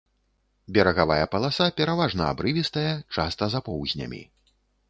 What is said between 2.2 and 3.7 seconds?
абрывістая, часта з